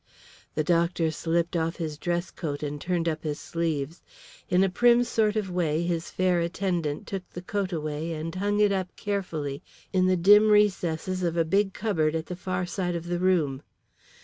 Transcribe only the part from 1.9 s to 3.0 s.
dress coat and